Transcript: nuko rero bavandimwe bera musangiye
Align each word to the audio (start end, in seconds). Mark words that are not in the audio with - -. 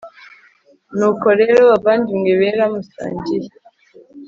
nuko 0.97 1.27
rero 1.39 1.59
bavandimwe 1.69 2.31
bera 2.41 2.63
musangiye 2.73 3.49